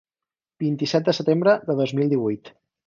Vint-i-set 0.63 1.11
de 1.11 1.15
setembre 1.19 1.57
de 1.69 1.79
dos 1.83 1.97
mil 2.01 2.13
divuit. 2.17 2.55